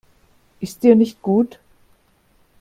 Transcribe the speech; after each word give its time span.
Ist 0.61 0.81
dir 0.81 0.95
nicht 0.95 1.21
gut? 1.21 1.59